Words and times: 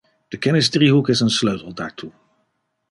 De 0.27 0.37
kennisdriehoek 0.37 1.09
is 1.09 1.19
een 1.19 1.29
sleutel 1.29 1.73
daartoe. 1.73 2.11